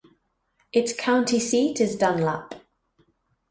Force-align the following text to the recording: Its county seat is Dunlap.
Its 0.73 0.93
county 0.95 1.39
seat 1.39 1.79
is 1.79 1.95
Dunlap. 1.95 2.55